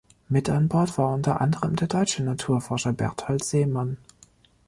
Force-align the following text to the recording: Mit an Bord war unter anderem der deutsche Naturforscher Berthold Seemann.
Mit 0.29 0.49
an 0.49 0.67
Bord 0.67 0.97
war 0.97 1.13
unter 1.13 1.41
anderem 1.41 1.75
der 1.75 1.87
deutsche 1.87 2.23
Naturforscher 2.23 2.91
Berthold 2.91 3.43
Seemann. 3.43 3.97